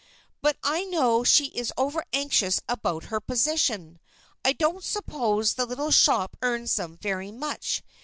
[0.41, 3.99] But I know she is over anxious about her position.
[4.43, 7.83] I don't suppose the little shop earns them very much.